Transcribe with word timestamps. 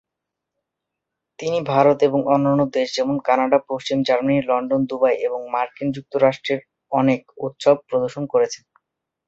তিনি 1.39 1.59
ভারত 1.67 1.97
এবং 2.01 2.19
অন্যান্য 2.33 2.61
দেশ 2.77 2.87
যেমন 2.97 3.15
কানাডা, 3.27 3.59
পশ্চিম 3.69 3.97
জার্মানি, 4.07 4.37
লন্ডন, 4.41 4.81
দুবাই 4.89 5.15
এবং 5.27 5.39
মার্কিন 5.53 5.87
যুক্তরাষ্ট্রের 5.91 6.59
অনেক 6.91 7.21
উৎসবে 7.37 7.81
প্রদর্শন 7.89 8.23
করেছেন। 8.33 8.63